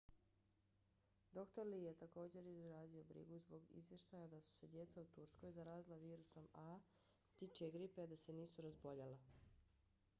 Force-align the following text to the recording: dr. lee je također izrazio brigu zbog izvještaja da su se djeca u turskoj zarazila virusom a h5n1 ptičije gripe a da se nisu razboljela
dr. 1.33 1.65
lee 1.67 1.83
je 1.83 1.93
također 1.97 2.47
izrazio 2.47 3.03
brigu 3.03 3.39
zbog 3.39 3.65
izvještaja 3.69 4.27
da 4.27 4.41
su 4.41 4.53
se 4.55 4.67
djeca 4.67 5.01
u 5.01 5.05
turskoj 5.05 5.51
zarazila 5.51 5.97
virusom 5.97 6.47
a 6.53 6.79
h5n1 6.79 7.29
ptičije 7.35 7.71
gripe 7.71 8.01
a 8.01 8.07
da 8.07 8.17
se 8.17 8.33
nisu 8.33 8.61
razboljela 8.61 9.21